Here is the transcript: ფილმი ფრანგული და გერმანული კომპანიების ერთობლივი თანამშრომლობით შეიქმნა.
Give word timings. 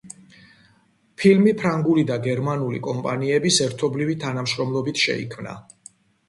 ფილმი 1.23 1.51
ფრანგული 1.59 2.05
და 2.11 2.17
გერმანული 2.23 2.81
კომპანიების 2.87 3.61
ერთობლივი 3.67 4.17
თანამშრომლობით 4.25 5.05
შეიქმნა. 5.05 5.55